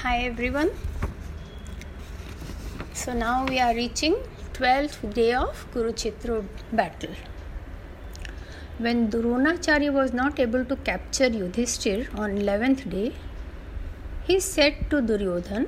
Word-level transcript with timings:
Hi 0.00 0.18
everyone. 0.24 0.68
So 2.92 3.14
now 3.14 3.44
we 3.46 3.58
are 3.58 3.74
reaching 3.74 4.14
12th 4.52 5.12
day 5.12 5.32
of 5.34 5.62
Kurukshetra 5.72 6.36
battle. 6.72 7.16
When 8.78 9.10
Dronacharya 9.10 9.92
was 9.92 10.12
not 10.12 10.38
able 10.38 10.64
to 10.66 10.76
capture 10.90 11.28
Yudhishthir 11.28 12.16
on 12.16 12.38
11th 12.38 12.88
day, 12.88 13.12
he 14.28 14.38
said 14.38 14.76
to 14.90 15.02
Duryodhan, 15.02 15.66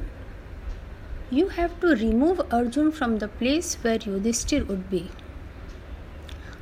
You 1.32 1.48
have 1.48 1.80
to 1.80 1.96
remove 1.96 2.40
Arjun 2.52 2.92
from 2.92 3.18
the 3.18 3.26
place 3.26 3.74
where 3.82 3.98
Yudhishthir 3.98 4.64
would 4.68 4.88
be. 4.90 5.10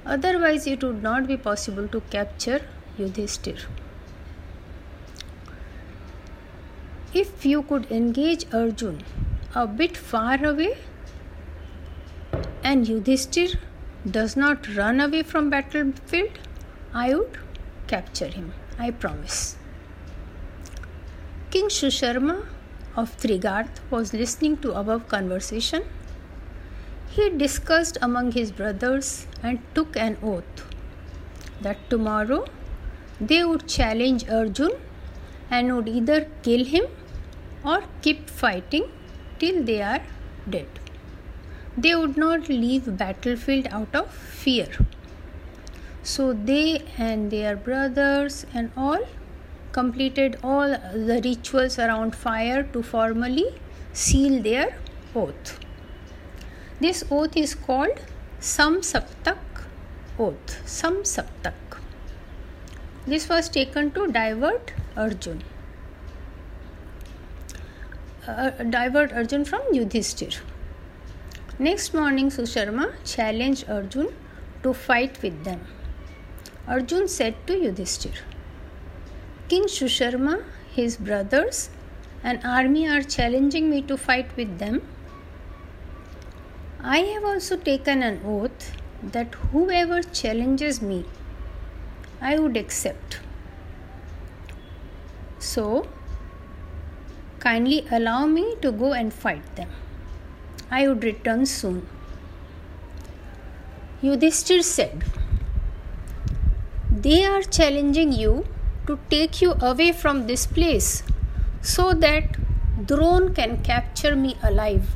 Otherwise, 0.07 0.67
it 0.67 0.83
would 0.83 1.03
not 1.03 1.27
be 1.27 1.37
possible 1.37 1.87
to 1.89 2.01
capture 2.17 2.63
Yudhishthir. 2.99 3.67
If 7.21 7.45
you 7.51 7.63
could 7.69 7.91
engage 7.91 8.45
Arjun 8.55 8.99
a 9.53 9.67
bit 9.67 9.97
far 9.97 10.35
away 10.49 10.77
and 12.63 12.87
Yudhishthir 12.87 13.57
does 14.17 14.37
not 14.37 14.69
run 14.77 15.01
away 15.01 15.23
from 15.25 15.49
battlefield, 15.51 16.39
I 16.95 17.15
would 17.15 17.39
capture 17.89 18.29
him. 18.29 18.53
I 18.79 18.91
promise. 18.91 19.57
King 21.51 21.71
Susharma 21.79 22.37
of 22.95 23.17
Trigarth 23.17 23.81
was 23.91 24.13
listening 24.13 24.59
to 24.59 24.75
above 24.75 25.09
conversation. 25.09 25.83
He 27.09 27.31
discussed 27.31 27.99
among 28.01 28.31
his 28.33 28.53
brothers 28.53 29.27
and 29.43 29.59
took 29.75 29.97
an 29.97 30.19
oath 30.23 30.69
that 31.63 31.91
tomorrow 31.91 32.45
they 33.21 33.45
would 33.45 33.67
challenge 33.67 34.29
Arjun 34.29 34.71
and 35.51 35.75
would 35.75 35.89
either 35.89 36.21
kill 36.45 36.65
him 36.65 36.85
or 37.65 37.83
keep 38.03 38.29
fighting 38.31 38.91
till 39.39 39.63
they 39.63 39.83
are 39.83 40.03
dead. 40.49 40.69
They 41.77 41.95
would 41.95 42.17
not 42.17 42.49
leave 42.49 42.97
battlefield 42.99 43.69
out 43.71 43.95
of 43.95 44.13
fear. 44.13 44.69
So 46.03 46.33
they 46.33 46.83
and 46.97 47.31
their 47.31 47.55
brothers 47.57 48.47
and 48.55 48.71
all 48.77 49.07
completed 49.73 50.39
all 50.43 50.69
the 50.69 51.21
rituals 51.25 51.79
around 51.79 52.17
fire 52.17 52.63
to 52.73 52.83
formally 52.83 53.55
seal 53.93 54.43
their 54.43 54.79
oath. 55.15 55.59
This 56.81 57.05
oath 57.11 57.37
is 57.37 57.55
called 57.55 58.01
Samsaptak 58.41 59.39
oath. 60.19 60.63
Samsaptak. 60.65 61.79
This 63.07 63.29
was 63.29 63.49
taken 63.49 63.91
to 63.93 64.07
divert 64.09 64.73
Arjun 64.97 65.43
uh, 68.29 68.51
divert 68.77 69.13
Arjun 69.13 69.45
from 69.45 69.63
Yudhishthir. 69.73 70.39
Next 71.59 71.95
morning, 71.95 72.31
Susharma 72.31 72.93
challenged 73.05 73.69
Arjun 73.69 74.15
to 74.63 74.75
fight 74.75 75.21
with 75.23 75.45
them. 75.45 75.67
Arjun 76.67 77.09
said 77.09 77.35
to 77.47 77.55
Yudhishthir, 77.55 78.17
King 79.49 79.65
Susharma, 79.65 80.45
his 80.71 80.97
brothers, 80.97 81.71
and 82.23 82.45
army 82.45 82.87
are 82.87 83.03
challenging 83.03 83.71
me 83.71 83.81
to 83.83 83.97
fight 83.97 84.37
with 84.37 84.59
them. 84.59 84.83
I 86.81 86.99
have 86.99 87.25
also 87.25 87.57
taken 87.57 88.03
an 88.03 88.21
oath 88.25 88.73
that 89.03 89.35
whoever 89.53 90.03
challenges 90.03 90.83
me, 90.83 91.05
I 92.21 92.39
would 92.39 92.57
accept. 92.57 93.21
So, 95.39 95.89
Kindly 97.41 97.87
allow 97.91 98.27
me 98.27 98.57
to 98.63 98.73
go 98.73 98.93
and 98.93 99.13
fight 99.13 99.57
them. 99.57 99.71
I 100.71 100.89
would 100.89 101.05
return 101.05 101.47
soon. 101.47 101.87
Yudhishthir 104.03 104.63
said, 104.63 105.05
They 106.91 107.25
are 107.25 107.43
challenging 107.43 108.13
you 108.13 108.47
to 108.87 108.99
take 109.11 109.41
you 109.41 109.55
away 109.61 109.93
from 109.93 110.27
this 110.27 110.47
place 110.47 111.03
so 111.61 111.93
that 111.95 112.37
Drone 112.87 113.35
can 113.35 113.63
capture 113.63 114.15
me 114.17 114.37
alive. 114.43 114.89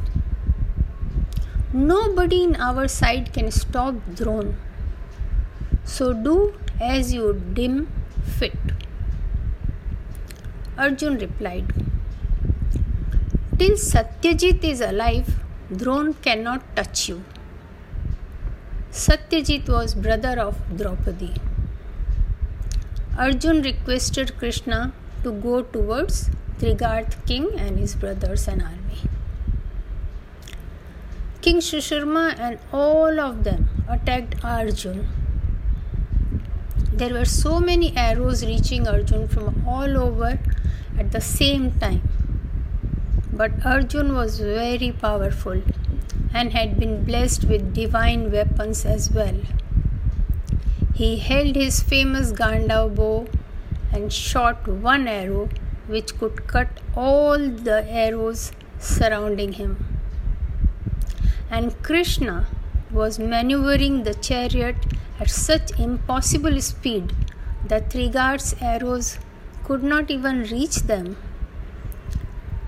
Nobody 1.73 2.43
in 2.45 2.57
our 2.57 2.87
side 2.87 3.33
can 3.33 3.51
stop 3.51 3.95
Drone. 4.15 4.57
So 5.85 6.13
do 6.13 6.55
as 6.81 7.13
you 7.13 7.43
deem 7.55 7.89
fit. 8.39 8.59
Arjun 10.79 11.19
replied, 11.19 11.73
Till 13.63 13.77
Satyajit 13.77 14.65
is 14.65 14.81
alive, 14.81 15.29
Dron 15.73 16.21
cannot 16.21 16.63
touch 16.75 17.09
you. 17.09 17.23
Satyajit 18.91 19.69
was 19.69 19.95
brother 19.95 20.41
of 20.41 20.57
Draupadi. 20.77 21.33
Arjun 23.17 23.63
requested 23.63 24.37
Krishna 24.37 24.93
to 25.23 25.31
go 25.31 25.63
towards 25.63 26.29
Trigarth 26.59 27.15
king 27.25 27.53
and 27.57 27.79
his 27.79 27.95
brothers 27.95 28.49
and 28.49 28.63
army. 28.63 29.03
King 31.41 31.59
Susharma 31.59 32.37
and 32.41 32.59
all 32.73 33.21
of 33.21 33.45
them 33.45 33.69
attacked 33.89 34.45
Arjun. 34.45 35.07
There 36.93 37.15
were 37.15 37.31
so 37.37 37.61
many 37.61 37.97
arrows 37.97 38.45
reaching 38.45 38.89
Arjun 38.89 39.29
from 39.29 39.65
all 39.69 39.97
over 39.97 40.41
at 40.99 41.13
the 41.13 41.21
same 41.21 41.71
time. 41.79 42.12
But 43.35 43.65
Arjun 43.65 44.15
was 44.15 44.41
very 44.41 44.93
powerful 44.93 45.63
and 46.35 46.53
had 46.53 46.79
been 46.79 47.03
blessed 47.05 47.45
with 47.45 47.73
divine 47.73 48.31
weapons 48.31 48.85
as 48.85 49.11
well. 49.11 49.39
He 50.93 51.17
held 51.17 51.57
his 51.57 51.81
famous 51.81 52.31
Gandav 52.33 52.95
bow 52.95 53.29
and 53.91 54.13
shot 54.13 54.69
one 54.69 55.09
arrow 55.09 55.49
which 55.87 56.19
could 56.19 56.47
cut 56.47 56.69
all 56.95 57.39
the 57.39 57.87
arrows 57.89 58.53
surrounding 58.79 59.55
him. 59.55 59.83
And 61.51 61.83
Krishna 61.83 62.47
was 62.91 63.19
maneuvering 63.19 64.03
the 64.03 64.13
chariot 64.13 64.77
at 65.19 65.31
such 65.31 65.79
impossible 65.81 66.61
speed 66.61 67.15
that 67.67 67.91
Trigarth's 67.91 68.55
arrows 68.61 69.19
could 69.65 69.83
not 69.83 70.11
even 70.11 70.43
reach 70.43 70.83
them 70.83 71.17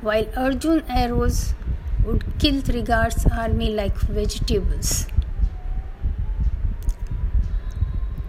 while 0.06 0.26
Arjun 0.36 0.82
arrows 0.88 1.54
would 2.04 2.24
kill 2.38 2.60
Trigarth's 2.62 3.26
army 3.42 3.68
like 3.74 3.96
vegetables. 4.16 5.06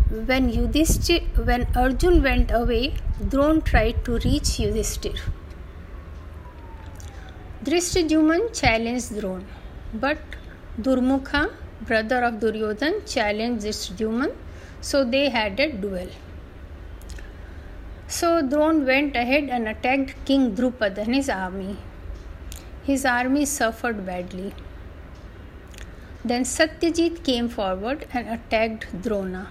When 0.09 0.51
Yudhishthir, 0.51 1.45
when 1.45 1.67
Arjun 1.75 2.23
went 2.23 2.51
away, 2.51 2.93
Dron 3.21 3.63
tried 3.65 4.05
to 4.05 4.13
reach 4.27 4.51
Yudhishthir. 4.63 5.19
Drishtadyuman 7.65 8.57
challenged 8.59 9.11
Dron, 9.11 9.43
but 9.93 10.19
Durmukha, 10.79 11.51
brother 11.81 12.23
of 12.23 12.35
Duryodhan, 12.35 13.01
challenged 13.05 13.65
Drishtadyuman, 13.65 14.33
so 14.79 15.03
they 15.03 15.29
had 15.29 15.59
a 15.59 15.71
duel. 15.73 16.07
So 18.07 18.41
Dron 18.41 18.85
went 18.85 19.15
ahead 19.15 19.49
and 19.49 19.67
attacked 19.67 20.13
King 20.25 20.55
Drupad 20.55 20.97
and 20.97 21.15
his 21.15 21.27
army. 21.27 21.77
His 22.83 23.03
army 23.03 23.45
suffered 23.45 24.05
badly. 24.05 24.53
Then 26.23 26.43
Satyajit 26.43 27.23
came 27.23 27.49
forward 27.49 28.07
and 28.13 28.27
attacked 28.27 29.01
Drona. 29.01 29.47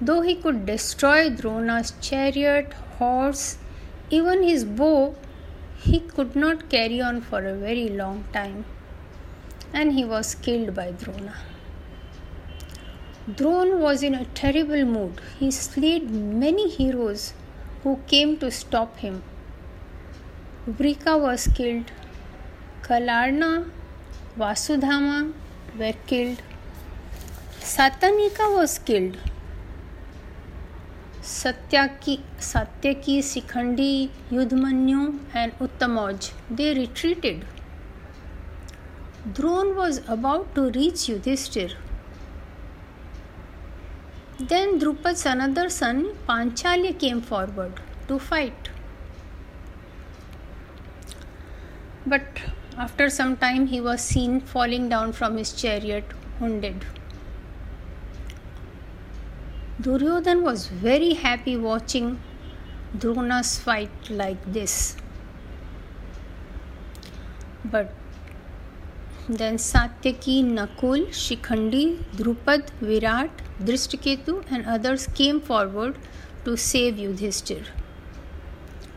Though 0.00 0.22
he 0.22 0.34
could 0.34 0.66
destroy 0.66 1.30
Drona's 1.30 1.92
chariot, 2.00 2.72
horse, 2.98 3.58
even 4.10 4.42
his 4.42 4.64
bow, 4.64 5.14
he 5.76 6.00
could 6.00 6.34
not 6.34 6.68
carry 6.70 7.00
on 7.00 7.20
for 7.20 7.44
a 7.44 7.54
very 7.54 7.88
long 7.90 8.24
time 8.32 8.64
and 9.72 9.92
he 9.92 10.04
was 10.04 10.34
killed 10.34 10.74
by 10.74 10.92
Drona. 10.92 11.34
Dron 13.26 13.78
was 13.78 14.02
in 14.02 14.14
a 14.14 14.26
terrible 14.34 14.84
mood. 14.84 15.18
He 15.38 15.50
slayed 15.50 16.10
many 16.10 16.68
heroes 16.68 17.32
who 17.82 17.98
came 18.06 18.36
to 18.36 18.50
stop 18.50 18.98
him. 18.98 19.22
Vrika 20.68 21.18
was 21.18 21.46
killed. 21.48 21.90
Kalarna, 22.82 23.70
Vasudhama 24.38 25.32
were 25.78 25.94
killed. 26.06 26.42
Satanika 27.60 28.54
was 28.56 28.78
killed. 28.78 29.16
Satyaki, 31.22 32.20
Satyaki, 32.38 33.20
Sikhandi, 33.20 34.10
Yudhmanyu, 34.30 35.18
and 35.32 35.58
Uttamaj. 35.60 36.32
they 36.50 36.74
retreated. 36.74 37.46
Dron 39.32 39.74
was 39.74 40.02
about 40.06 40.54
to 40.54 40.70
reach 40.72 41.08
Yudhishthir 41.08 41.72
then 44.38 44.78
Drupad's 44.78 45.24
another 45.26 45.68
son, 45.68 46.16
Panchalya, 46.28 46.98
came 46.98 47.20
forward 47.20 47.80
to 48.08 48.18
fight. 48.18 48.68
But 52.06 52.22
after 52.76 53.08
some 53.08 53.36
time, 53.36 53.68
he 53.68 53.80
was 53.80 54.00
seen 54.00 54.40
falling 54.40 54.88
down 54.88 55.12
from 55.12 55.36
his 55.36 55.52
chariot, 55.52 56.04
wounded. 56.40 56.84
Duryodhan 59.80 60.42
was 60.42 60.66
very 60.66 61.14
happy 61.14 61.56
watching 61.56 62.20
Drona's 62.98 63.58
fight 63.58 64.10
like 64.10 64.52
this. 64.52 64.96
But 67.64 67.92
then 69.28 69.56
Satyaki, 69.56 70.44
Nakul, 70.44 71.06
Shikhandi, 71.08 72.02
Drupad, 72.16 72.68
Virat, 72.80 73.30
Drishtaketu, 73.62 74.44
and 74.50 74.66
others 74.66 75.06
came 75.06 75.40
forward 75.40 75.96
to 76.44 76.56
save 76.56 76.96
Yudhishthir. 76.96 77.64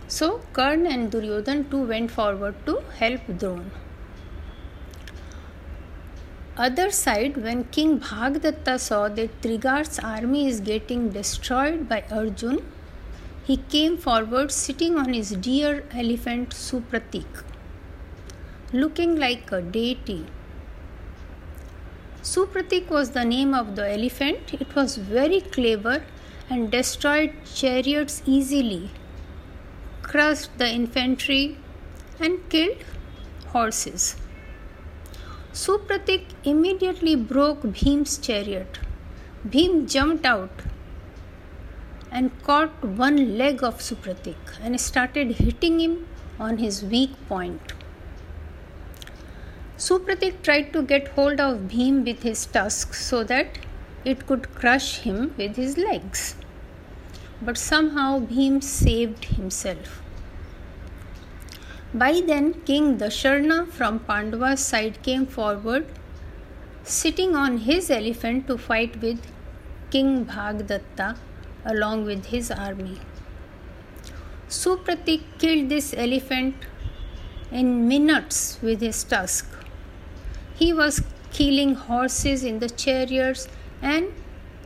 So 0.09 0.41
Karn 0.53 0.85
and 0.85 1.11
Duryodhan 1.11 1.69
too 1.69 1.83
went 1.83 2.11
forward 2.11 2.55
to 2.65 2.81
help 2.99 3.21
Drona. 3.37 3.71
Other 6.57 6.89
side, 6.89 7.37
when 7.37 7.65
King 7.65 7.99
Bhagdatta 7.99 8.79
saw 8.79 9.07
that 9.09 9.41
Trigar's 9.41 9.99
army 9.99 10.47
is 10.47 10.59
getting 10.59 11.09
destroyed 11.09 11.87
by 11.87 12.03
Arjun, 12.11 12.65
he 13.45 13.57
came 13.57 13.97
forward 13.97 14.51
sitting 14.51 14.97
on 14.97 15.13
his 15.13 15.29
dear 15.31 15.83
elephant 15.91 16.49
Supratik 16.49 17.43
looking 18.73 19.15
like 19.15 19.51
a 19.51 19.61
deity. 19.61 20.25
Supratik 22.21 22.89
was 22.89 23.11
the 23.11 23.23
name 23.23 23.53
of 23.53 23.75
the 23.75 23.89
elephant. 23.89 24.53
It 24.53 24.75
was 24.75 24.97
very 24.97 25.39
clever 25.39 26.03
and 26.49 26.69
destroyed 26.69 27.33
chariots 27.55 28.21
easily, 28.25 28.89
crushed 30.01 30.57
the 30.57 30.67
infantry, 30.67 31.57
and 32.19 32.49
killed 32.49 32.83
horses. 33.47 34.17
Supratik 35.53 36.25
immediately 36.43 37.15
broke 37.15 37.61
Bhim's 37.61 38.17
chariot. 38.17 38.79
Bhim 39.47 39.89
jumped 39.89 40.25
out 40.25 40.51
and 42.11 42.31
caught 42.43 42.83
one 42.83 43.37
leg 43.37 43.63
of 43.63 43.79
Supratik 43.79 44.35
and 44.61 44.79
started 44.79 45.31
hitting 45.37 45.79
him 45.79 46.07
on 46.39 46.57
his 46.57 46.83
weak 46.83 47.11
point. 47.27 47.76
Supratik 49.77 50.41
tried 50.41 50.73
to 50.73 50.81
get 50.81 51.09
hold 51.09 51.39
of 51.39 51.57
Bhim 51.71 52.03
with 52.03 52.23
his 52.23 52.47
tusks 52.47 53.05
so 53.05 53.23
that 53.23 53.59
it 54.03 54.25
could 54.25 54.53
crush 54.55 54.99
him 55.01 55.35
with 55.37 55.55
his 55.55 55.77
legs. 55.77 56.35
But 57.43 57.59
somehow 57.59 58.19
Bhim 58.19 58.63
saved 58.63 59.25
himself. 59.25 60.01
By 61.93 62.21
then, 62.25 62.53
King 62.65 62.97
Dasharna 62.97 63.67
from 63.71 63.99
Pandava's 63.99 64.65
side 64.65 65.03
came 65.03 65.27
forward, 65.27 65.85
sitting 66.83 67.35
on 67.35 67.59
his 67.59 67.91
elephant 67.91 68.47
to 68.47 68.57
fight 68.57 68.99
with 68.99 69.31
King 69.91 70.25
Bhagdatta 70.25 71.17
along 71.65 72.05
with 72.05 72.25
his 72.25 72.49
army. 72.49 72.99
Supratik 74.49 75.21
killed 75.37 75.69
this 75.69 75.93
elephant 75.93 76.55
in 77.51 77.87
minutes 77.87 78.57
with 78.63 78.81
his 78.81 79.03
tusk. 79.03 79.56
He 80.59 80.73
was 80.73 81.03
killing 81.31 81.75
horses 81.75 82.43
in 82.43 82.59
the 82.59 82.69
chariots 82.69 83.47
and 83.81 84.07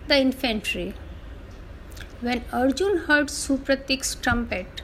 the 0.08 0.18
infantry. 0.18 0.94
When 2.22 2.44
Arjun 2.54 2.98
heard 3.08 3.28
Supratik's 3.28 4.16
trumpet, 4.16 4.82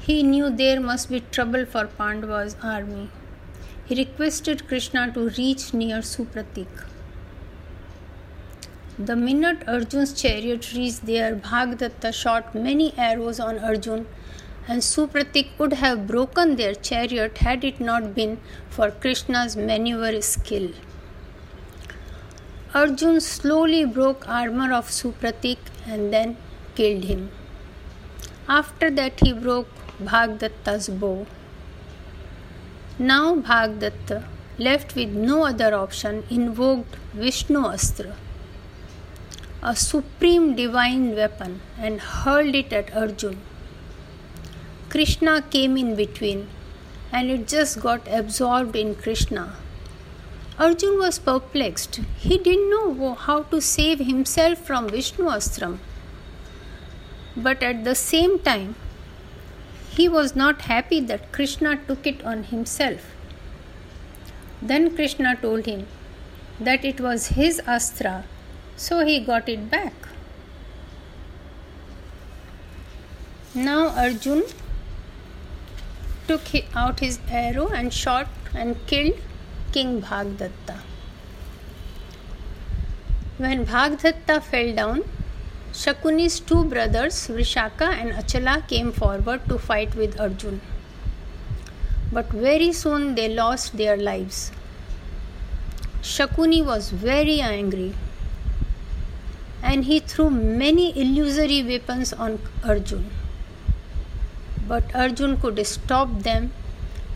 he 0.00 0.22
knew 0.22 0.50
there 0.50 0.80
must 0.80 1.10
be 1.10 1.20
trouble 1.20 1.66
for 1.66 1.86
Pandava's 1.86 2.54
army. 2.62 3.10
He 3.86 3.96
requested 3.96 4.68
Krishna 4.68 5.12
to 5.14 5.30
reach 5.30 5.74
near 5.74 5.98
Supratik. 5.98 6.84
The 8.98 9.16
minute 9.16 9.64
Arjun's 9.66 10.12
chariot 10.12 10.72
reached 10.74 11.06
there, 11.06 11.34
Bhagdatta 11.34 12.12
shot 12.14 12.54
many 12.54 12.92
arrows 12.96 13.40
on 13.40 13.58
Arjun 13.58 14.06
and 14.68 14.82
Supratik 14.82 15.48
would 15.58 15.72
have 15.74 16.06
broken 16.06 16.56
their 16.56 16.74
chariot 16.74 17.38
had 17.38 17.64
it 17.64 17.80
not 17.80 18.14
been 18.14 18.38
for 18.68 18.90
Krishna's 18.90 19.56
maneuver 19.56 20.20
skill. 20.20 20.70
Arjun 22.72 23.20
slowly 23.20 23.84
broke 23.84 24.28
armor 24.28 24.72
of 24.72 24.88
Supratik 24.88 25.58
and 25.86 26.12
then 26.12 26.36
killed 26.76 27.04
him. 27.04 27.30
After 28.48 28.90
that 28.90 29.18
he 29.20 29.32
broke 29.32 29.68
Bhagdatta's 30.00 30.88
bow. 30.88 31.26
Now 32.98 33.34
Bhagdatta, 33.34 34.24
left 34.58 34.94
with 34.94 35.08
no 35.08 35.44
other 35.44 35.74
option, 35.74 36.24
invoked 36.30 36.96
Vishnu 37.12 37.66
Astra, 37.66 38.14
a 39.62 39.74
supreme 39.74 40.54
divine 40.54 41.14
weapon, 41.16 41.60
and 41.78 42.00
hurled 42.00 42.54
it 42.54 42.72
at 42.72 42.94
Arjun. 42.94 43.40
Krishna 44.90 45.40
came 45.40 45.76
in 45.76 45.94
between 45.94 46.48
and 47.12 47.30
it 47.30 47.46
just 47.46 47.80
got 47.80 48.08
absorbed 48.10 48.74
in 48.74 48.96
Krishna. 48.96 49.54
Arjun 50.58 50.98
was 50.98 51.18
perplexed. 51.18 52.00
He 52.18 52.36
didn't 52.38 52.70
know 52.70 53.14
how 53.14 53.44
to 53.44 53.60
save 53.60 54.00
himself 54.00 54.58
from 54.58 54.88
Vishnu 54.88 55.26
Astram. 55.26 55.78
But 57.36 57.62
at 57.62 57.84
the 57.84 57.94
same 57.94 58.38
time, 58.40 58.74
he 59.90 60.08
was 60.08 60.34
not 60.34 60.62
happy 60.62 61.00
that 61.00 61.30
Krishna 61.32 61.76
took 61.86 62.06
it 62.06 62.24
on 62.24 62.44
himself. 62.44 63.14
Then 64.60 64.94
Krishna 64.94 65.36
told 65.36 65.66
him 65.66 65.86
that 66.60 66.84
it 66.84 67.00
was 67.00 67.28
his 67.28 67.60
astra, 67.66 68.24
so 68.76 69.04
he 69.06 69.20
got 69.20 69.48
it 69.48 69.70
back. 69.70 69.94
Now 73.54 73.88
Arjun 73.88 74.42
took 76.30 76.50
out 76.76 77.00
his 77.00 77.18
arrow 77.28 77.66
and 77.68 77.92
shot 77.92 78.28
and 78.54 78.76
killed 78.86 79.16
King 79.72 80.00
Bhagdatta. 80.00 80.76
When 83.38 83.64
Bhagdatta 83.66 84.40
fell 84.40 84.72
down, 84.74 85.02
Shakuni's 85.72 86.38
two 86.38 86.64
brothers, 86.64 87.26
Vrishaka 87.26 87.88
and 88.00 88.12
Achala, 88.12 88.56
came 88.68 88.92
forward 88.92 89.48
to 89.48 89.58
fight 89.58 89.96
with 89.96 90.20
Arjun. 90.20 90.60
But 92.12 92.26
very 92.26 92.72
soon 92.72 93.14
they 93.16 93.28
lost 93.28 93.76
their 93.76 93.96
lives. 93.96 94.52
Shakuni 96.02 96.64
was 96.64 96.90
very 96.90 97.40
angry 97.40 97.94
and 99.62 99.84
he 99.84 99.98
threw 99.98 100.30
many 100.30 100.86
illusory 101.00 101.62
weapons 101.64 102.12
on 102.12 102.38
Arjun 102.64 103.10
but 104.70 104.94
Arjun 104.94 105.36
could 105.44 105.60
stop 105.66 106.10
them 106.24 106.52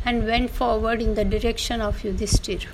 and 0.05 0.27
went 0.27 0.51
forward 0.61 1.01
in 1.01 1.15
the 1.19 1.25
direction 1.25 1.81
of 1.89 2.01
Yudhishthir. 2.07 2.65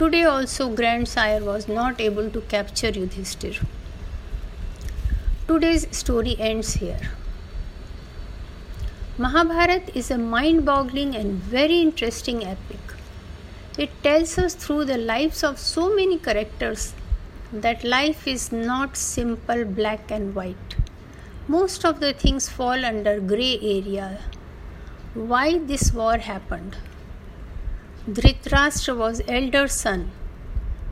Today 0.00 0.22
also 0.24 0.68
Grandsire 0.80 1.44
was 1.44 1.68
not 1.68 2.00
able 2.00 2.30
to 2.30 2.40
capture 2.54 2.90
Yudhishthir. 2.90 3.60
Today's 5.46 5.86
story 5.96 6.34
ends 6.40 6.72
here. 6.82 7.10
Mahabharat 9.16 9.94
is 9.94 10.10
a 10.10 10.18
mind 10.18 10.64
boggling 10.64 11.14
and 11.14 11.34
very 11.54 11.80
interesting 11.80 12.44
epic. 12.44 12.94
It 13.86 13.90
tells 14.02 14.36
us 14.38 14.54
through 14.54 14.84
the 14.86 14.98
lives 14.98 15.44
of 15.44 15.58
so 15.58 15.88
many 15.94 16.18
characters 16.18 16.94
that 17.52 17.84
life 17.84 18.26
is 18.26 18.50
not 18.50 18.96
simple 18.96 19.64
black 19.64 20.10
and 20.10 20.34
white 20.34 20.77
most 21.48 21.82
of 21.82 22.00
the 22.00 22.12
things 22.12 22.46
fall 22.46 22.84
under 22.84 23.18
gray 23.20 23.58
area. 23.62 24.18
Why 25.14 25.58
this 25.58 25.92
war 25.94 26.18
happened? 26.18 26.76
Dhritarashtra 28.06 28.94
was 28.94 29.22
elder 29.26 29.66
son. 29.66 30.10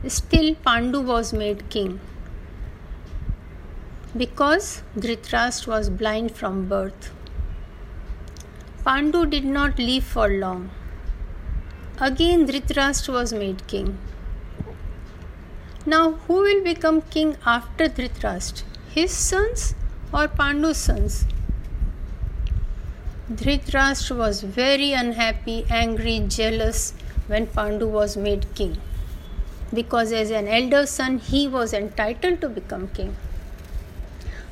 Still 0.07 0.55
Pandu 0.55 1.01
was 1.05 1.31
made 1.31 1.69
king. 1.69 1.99
Because 4.15 4.81
Dhritarashtra 4.97 5.67
was 5.67 5.91
blind 5.91 6.35
from 6.35 6.67
birth. 6.67 7.11
Pandu 8.83 9.29
did 9.29 9.45
not 9.45 9.77
live 9.77 10.03
for 10.03 10.27
long. 10.27 10.71
Again 12.01 12.47
Dhritarashtra 12.47 13.13
was 13.13 13.31
made 13.31 13.67
king. 13.67 13.99
Now 15.85 16.13
who 16.27 16.41
will 16.41 16.63
become 16.63 17.01
king 17.01 17.37
after 17.45 17.87
Dhritarashtra? 17.87 18.63
His 18.89 19.11
sons 19.11 19.75
or 20.13 20.27
Pandu's 20.27 20.77
sons. 20.77 21.25
Dhritarashtra 23.31 24.17
was 24.17 24.41
very 24.41 24.93
unhappy, 24.93 25.65
angry, 25.69 26.19
jealous 26.27 26.93
when 27.27 27.47
Pandu 27.47 27.87
was 27.87 28.15
made 28.15 28.45
king 28.55 28.77
because 29.73 30.13
as 30.13 30.31
an 30.31 30.47
elder 30.47 30.85
son 30.85 31.17
he 31.19 31.47
was 31.47 31.73
entitled 31.73 32.41
to 32.41 32.49
become 32.49 32.87
king. 32.89 33.15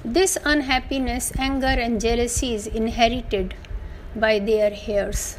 This 0.04 0.38
unhappiness, 0.44 1.32
anger, 1.38 1.76
and 1.86 2.00
jealousy 2.00 2.54
is 2.54 2.68
inherited 2.68 3.56
by 4.16 4.40
their 4.40 4.72
heirs. 4.88 5.38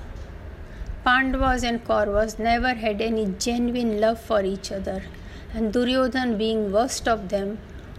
Pandavas 1.04 1.62
and 1.62 1.84
Kauravas 1.84 2.38
never 2.38 2.74
had 2.74 3.00
any 3.00 3.26
genuine 3.38 4.00
love 4.00 4.20
for 4.20 4.42
each 4.42 4.72
other, 4.72 5.02
and 5.54 5.72
Duryodhan, 5.72 6.36
being 6.36 6.72
worst 6.72 7.06
of 7.06 7.28
them, 7.28 7.58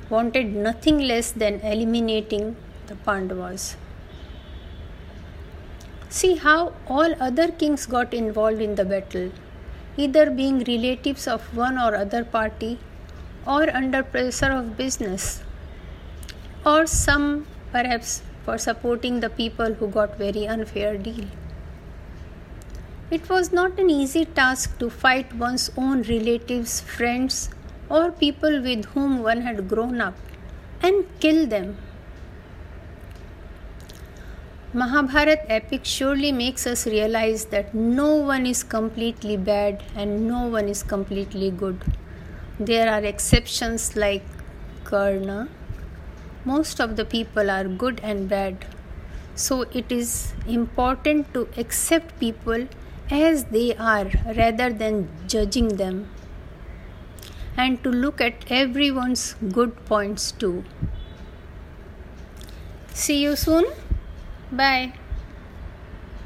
wanted 0.10 0.56
nothing 0.56 1.00
less 1.00 1.32
than 1.32 1.60
eliminating 1.62 2.56
the 2.88 2.96
Pandavas. 2.96 3.76
See 6.10 6.36
how 6.36 6.74
all 6.88 7.14
other 7.20 7.52
kings 7.52 7.86
got 7.86 8.14
involved 8.14 8.62
in 8.62 8.76
the 8.76 8.86
battle, 8.86 9.32
either 9.98 10.30
being 10.32 10.60
relatives 10.64 11.28
of 11.28 11.42
one 11.56 11.78
or 11.78 11.96
other 11.96 12.24
party 12.24 12.80
or 13.46 13.70
under 13.76 14.04
pressure 14.04 14.52
of 14.52 14.78
business, 14.78 15.44
or 16.66 16.86
some 16.86 17.46
perhaps 17.72 18.22
for 18.46 18.58
supporting 18.58 19.20
the 19.20 19.30
people 19.30 19.74
who 19.74 19.88
got 19.90 20.18
very 20.18 20.48
unfair 20.48 20.98
deal. 20.98 21.26
It 23.12 23.30
was 23.30 23.52
not 23.52 23.80
an 23.80 23.90
easy 23.90 24.26
task 24.26 24.80
to 24.80 24.90
fight 24.90 25.34
one's 25.34 25.70
own 25.78 26.04
relatives, 26.04 26.82
friends, 26.82 27.50
or 27.90 28.12
people 28.12 28.62
with 28.62 28.86
whom 28.94 29.22
one 29.24 29.42
had 29.42 29.68
grown 29.68 30.02
up 30.02 30.16
and 30.82 31.06
kill 31.20 31.46
them 31.48 31.78
Mahabharat 34.74 35.46
epic 35.48 35.86
surely 35.86 36.32
makes 36.32 36.68
us 36.68 36.86
realize 36.86 37.46
that 37.46 37.74
no 37.74 38.16
one 38.16 38.46
is 38.46 38.64
completely 38.64 39.38
bad 39.38 39.82
and 39.96 40.28
no 40.28 40.46
one 40.46 40.68
is 40.68 40.84
completely 40.84 41.50
good. 41.50 41.86
There 42.60 42.92
are 42.92 43.02
exceptions 43.04 43.96
like 43.96 44.24
Karna. 44.84 45.48
Most 46.44 46.82
of 46.82 46.98
the 46.98 47.06
people 47.06 47.50
are 47.50 47.64
good 47.64 48.02
and 48.04 48.28
bad. 48.28 48.66
So 49.36 49.62
it 49.74 49.90
is 49.90 50.34
important 50.46 51.34
to 51.34 51.48
accept 51.58 52.20
people 52.20 52.68
as 53.10 53.46
they 53.46 53.74
are 53.78 54.12
rather 54.36 54.72
than 54.72 55.08
judging 55.28 55.78
them. 55.78 56.10
And 57.58 57.84
to 57.84 57.90
look 57.90 58.22
at 58.22 58.50
everyone's 58.50 59.36
good 59.52 59.76
points 59.86 60.32
too. 60.32 60.64
See 62.94 63.22
you 63.24 63.36
soon. 63.36 63.66
Bye. 64.52 64.94